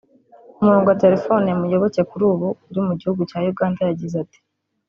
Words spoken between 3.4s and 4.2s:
Uganda yagize